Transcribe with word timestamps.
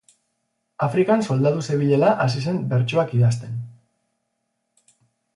Afrikan 0.85 1.19
soldadu 1.25 1.65
zebilela 1.73 2.09
hasi 2.25 2.41
zen 2.45 2.57
bertsoak 2.71 3.13
idazten. 3.19 3.61